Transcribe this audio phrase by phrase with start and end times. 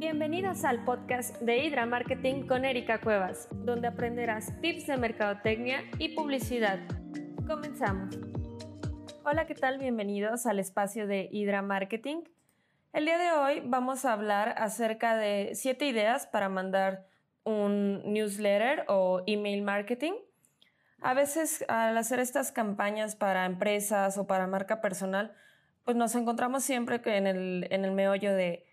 [0.00, 6.14] Bienvenidos al podcast de Hydra Marketing con Erika Cuevas, donde aprenderás tips de mercadotecnia y
[6.14, 6.78] publicidad.
[7.46, 8.18] Comenzamos.
[9.26, 9.76] Hola, ¿qué tal?
[9.76, 12.22] Bienvenidos al espacio de Hydra Marketing.
[12.94, 17.06] El día de hoy vamos a hablar acerca de siete ideas para mandar
[17.44, 20.14] un newsletter o email marketing.
[21.02, 25.34] A veces al hacer estas campañas para empresas o para marca personal,
[25.84, 28.64] pues nos encontramos siempre en el, en el meollo de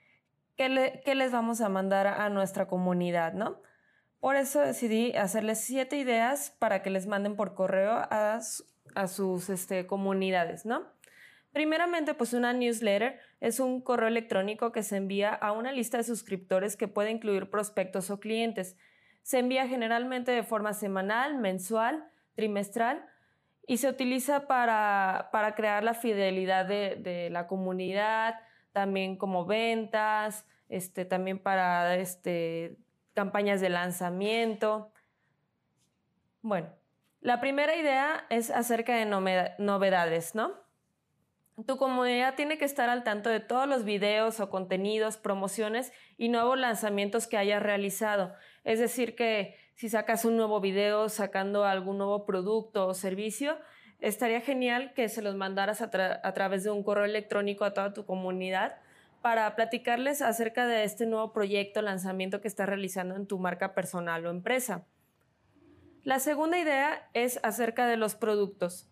[0.58, 3.62] ¿qué, les vamos a mandar a nuestra comunidad, ¿no?
[4.20, 8.42] Por eso decidí hacerles siete ideas para que les manden por correo a,
[9.08, 10.86] sus este, comunidades, ¿no?
[11.54, 16.04] Primeramente, pues una newsletter es un correo electrónico que se envía a una lista de
[16.04, 18.76] suscriptores que puede incluir prospectos o clientes.
[19.22, 23.06] Se envía generalmente de forma semanal, mensual, trimestral
[23.68, 28.40] y se utiliza para, crear la fidelidad de, de la comunidad,
[28.78, 32.78] también como ventas, este, también para este,
[33.16, 34.92] campañas de lanzamiento.
[36.44, 36.70] Bueno,
[37.20, 39.08] la primera idea es acerca de
[39.58, 40.52] novedades, ¿no?
[41.66, 46.30] Tu comunidad tiene que estar al tanto de todos los videos o contenidos, promociones y
[46.30, 48.36] nuevos lanzamientos que hayas realizado.
[48.64, 53.58] Es decir, que si sacas un nuevo video sacando algún nuevo producto o servicio,
[54.00, 58.06] estaría genial que se los mandaras a, través de un correo electrónico a toda tu
[58.06, 58.78] comunidad
[59.22, 64.26] para platicarles acerca de este nuevo proyecto, lanzamiento que estás realizando en tu marca personal
[64.26, 64.86] o empresa.
[66.04, 68.90] La segunda idea es acerca de los productos.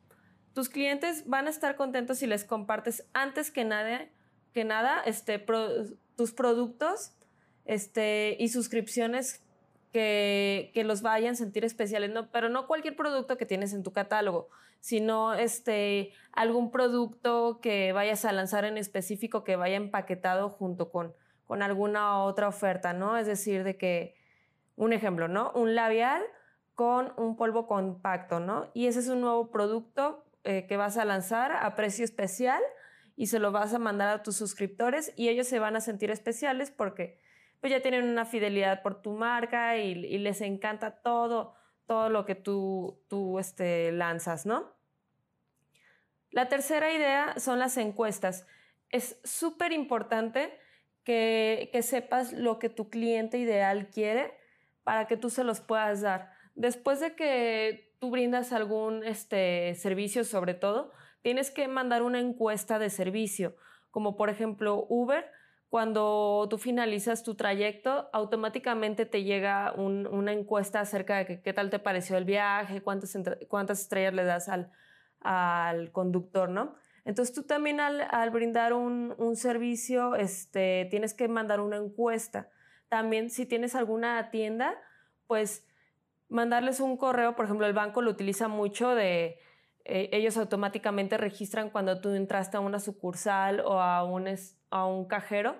[0.53, 4.09] Tus clientes van a estar contentos si les compartes antes que nada,
[4.53, 5.37] que nada este,
[6.15, 7.13] tus productos
[7.65, 9.43] este, y suscripciones
[9.95, 13.93] que, los vayan a sentir especiales, no, pero no cualquier producto que tienes en tu
[13.93, 14.49] catálogo,
[14.81, 21.13] sino este, algún producto que vayas a lanzar en específico que vaya empaquetado junto con,
[21.45, 23.17] con alguna otra oferta, ¿no?
[23.17, 24.17] Es decir, de que,
[24.75, 25.53] un ejemplo, ¿no?
[25.55, 26.21] Un labial
[26.73, 28.69] con un polvo compacto, ¿no?
[28.73, 32.61] Y ese es un nuevo producto eh, que vas a lanzar a precio especial
[33.15, 36.11] y se lo vas a mandar a tus suscriptores y ellos se van a sentir
[36.11, 37.17] especiales porque
[37.65, 41.55] pues ya tienen una fidelidad por tu marca y, les encanta todo,
[41.87, 44.71] todo lo que tú, tú este, lanzas, ¿no?
[46.29, 48.45] La tercera idea son las encuestas.
[48.91, 50.55] Es súper importante
[51.03, 54.37] que, que sepas lo que tu cliente ideal quiere
[54.83, 56.33] para que tú se los puedas dar.
[56.53, 60.91] Después de que tú brindas algún este, servicio, sobre todo,
[61.23, 63.55] tienes que mandar una encuesta de servicio,
[63.89, 65.25] como por ejemplo Uber
[65.75, 71.79] cuando tú finalizas tu trayecto, automáticamente te llega una encuesta acerca de qué tal te
[71.79, 73.17] pareció el viaje, cuántas,
[73.49, 74.71] cuántas estrellas le das al,
[75.19, 76.75] al conductor, ¿no?
[77.03, 82.47] Entonces tú también al, brindar un, un, servicio, este, tienes que mandar una encuesta.
[82.87, 84.81] También si tienes alguna tienda,
[85.27, 85.67] pues
[86.29, 89.39] mandarles un correo, por ejemplo, el banco lo utiliza mucho de,
[89.87, 94.27] eh, ellos automáticamente registran cuando tú entraste a una sucursal o a un,
[94.71, 95.55] a un cajero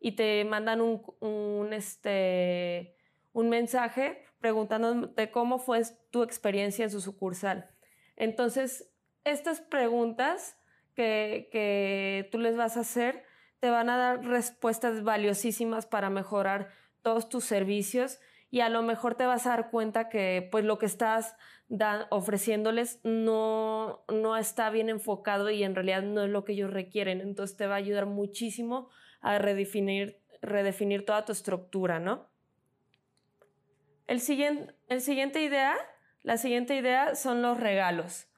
[0.00, 2.96] y te mandan un, un, este,
[3.32, 7.70] un mensaje preguntándote cómo fue tu experiencia en su sucursal.
[8.16, 8.90] Entonces,
[9.22, 10.58] estas preguntas
[10.94, 13.24] que, que tú les vas a hacer
[13.60, 16.70] te van a dar respuestas valiosísimas para mejorar
[17.02, 18.18] todos tus servicios
[18.50, 21.36] y a lo mejor te vas a dar cuenta que pues lo que estás
[22.10, 27.20] ofreciéndoles no, no está bien enfocado y en realidad no es lo que ellos requieren.
[27.20, 28.88] Entonces te va a ayudar muchísimo
[29.20, 32.26] a redefinir, redefinir toda tu estructura, ¿no?
[34.06, 35.76] El siguiente, el siguiente idea,
[36.22, 38.28] la siguiente idea son los regalos.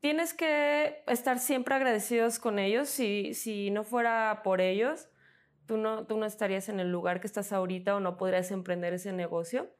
[0.00, 2.88] Tienes que estar siempre agradecidos con ellos.
[2.88, 5.08] Si, si no fuera por ellos,
[5.72, 8.92] tú no, tú no estarías en el lugar que estás ahorita o no podrías emprender
[8.92, 9.70] ese negocio.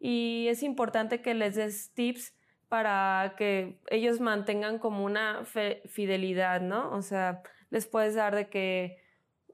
[0.00, 2.34] Y es importante que les des tips
[2.68, 5.44] para que ellos mantengan como una
[5.84, 6.94] fidelidad, ¿no?
[6.94, 9.02] O sea, les puedes dar de que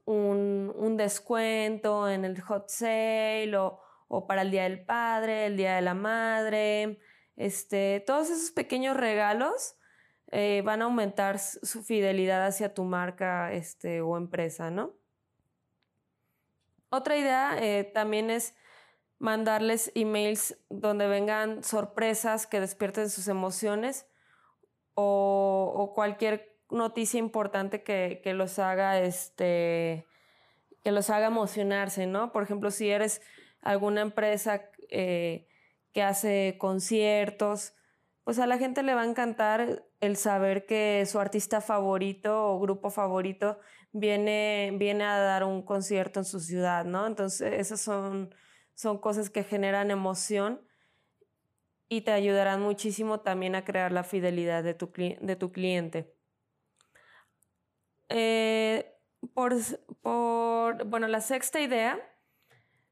[0.04, 5.74] un, descuento en el hot sale o, o, para el Día del Padre, el Día
[5.74, 7.00] de la Madre,
[7.34, 9.74] este, todos esos pequeños regalos
[10.30, 14.94] eh, van a aumentar su fidelidad hacia tu marca este, o empresa, ¿no?
[16.94, 18.54] Otra idea eh, también es
[19.18, 24.06] mandarles emails donde vengan sorpresas que despierten sus emociones
[24.94, 30.06] o, cualquier noticia importante que, los haga este
[30.84, 32.30] que los haga emocionarse, ¿no?
[32.30, 33.22] Por ejemplo, si eres
[33.60, 35.48] alguna empresa eh,
[35.92, 37.74] que hace conciertos,
[38.22, 42.60] pues a la gente le va a encantar el saber que su artista favorito o
[42.60, 43.58] grupo favorito
[43.92, 47.06] viene, viene a dar un concierto en su ciudad, ¿no?
[47.06, 48.34] Entonces, esas son,
[48.74, 50.60] son cosas que generan emoción
[51.88, 56.14] y te ayudarán muchísimo también a crear la fidelidad de tu, de tu cliente.
[58.08, 58.94] Eh,
[59.32, 59.54] por,
[60.02, 61.98] por, bueno, la sexta idea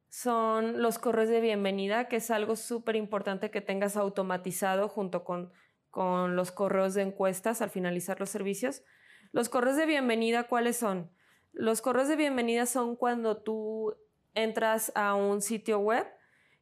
[0.09, 5.53] son los correos de bienvenida, que es algo súper importante que tengas automatizado junto con,
[5.93, 8.83] con los correos de encuestas al finalizar los servicios.
[9.31, 11.13] Los correos de bienvenida, ¿cuáles son?
[11.53, 13.95] Los correos de bienvenida son cuando tú
[14.35, 16.07] entras a un sitio web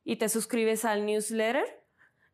[0.02, 1.64] y te suscribes al newsletter.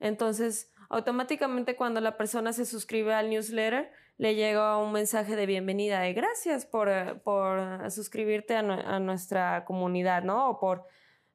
[0.01, 6.01] Entonces, automáticamente cuando la persona se suscribe al newsletter, le llega un mensaje de bienvenida
[6.01, 6.89] de gracias por,
[7.23, 10.49] por suscribirte a, a, nuestra comunidad, ¿no?
[10.49, 10.87] O por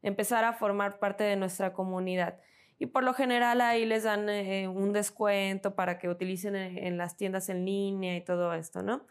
[0.01, 2.39] empezar a formar parte de nuestra comunidad.
[2.81, 7.15] Y por lo general ahí les dan eh, un descuento para que utilicen en, las
[7.15, 9.05] tiendas en línea y todo esto, ¿no?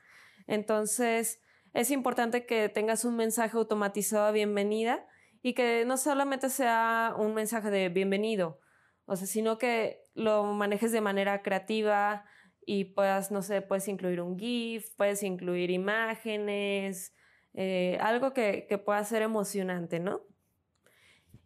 [0.48, 1.40] Entonces,
[1.72, 5.06] es importante que tengas un mensaje automatizado de bienvenida
[5.40, 8.58] y que no solamente sea un mensaje de bienvenido,
[9.04, 12.24] o sea, sino que lo manejes de manera creativa
[12.66, 17.14] y puedas, no sé, puedes incluir un GIF, puedes incluir imágenes,
[17.54, 20.22] eh, algo que pueda ser emocionante, ¿no?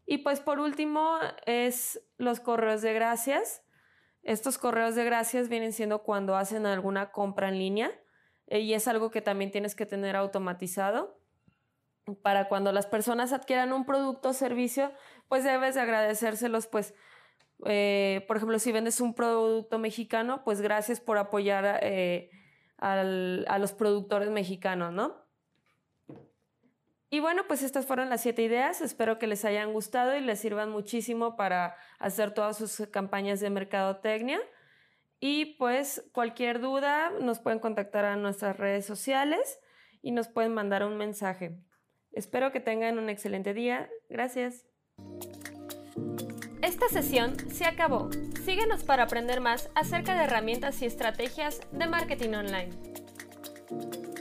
[0.07, 3.63] Y pues por último es los correos de gracias.
[4.23, 7.91] Estos correos de gracias vienen siendo cuando hacen alguna compra en línea
[8.47, 11.21] eh, y es algo que también tienes que tener automatizado.
[12.23, 14.93] Para cuando las personas adquieran un producto o servicio,
[15.29, 16.95] pues debes de agradecérselos, pues,
[17.65, 22.31] eh, por ejemplo, si vendes un producto mexicano, pues gracias por apoyar eh,
[22.77, 25.24] a los productores mexicanos, ¿no?
[27.15, 28.81] Y bueno, pues estas fueron las siete ideas.
[28.81, 33.51] Espero que les hayan gustado y les sirvan muchísimo para hacer todas sus campañas de
[33.51, 34.41] mercadotecnia.
[35.21, 39.61] Y pues cualquier duda nos pueden contactar a nuestras redes sociales
[40.03, 41.57] y nos pueden mandar un mensaje.
[42.11, 43.89] Espero que tengan un excelente día.
[44.09, 44.67] Gracias.
[46.63, 48.11] Esta sesión se acabó.
[48.45, 54.14] Síguenos para aprender más acerca de herramientas y estrategias de marketing online.